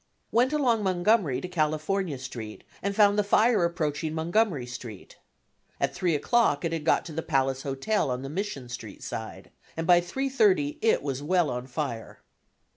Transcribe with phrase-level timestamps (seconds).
[0.31, 5.17] Went along Montgomery to California Street, and found the fire approaching Montgomery Street.
[5.79, 9.51] At 3 o'clock it had got to the Palace Hotel on the Mission Street side,
[9.77, 12.19] and by 3:30 it was well on fire.